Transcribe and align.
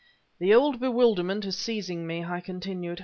"The 0.39 0.51
old 0.51 0.79
bewilderment 0.79 1.45
is 1.45 1.55
seizing 1.55 2.07
me," 2.07 2.23
I 2.25 2.39
continued. 2.39 2.99